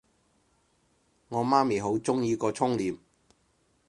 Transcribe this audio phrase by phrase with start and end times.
[1.29, 2.97] 我媽咪好鍾意個窗簾